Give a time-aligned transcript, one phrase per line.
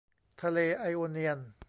[0.41, 1.39] ทะเลไอโอเนียน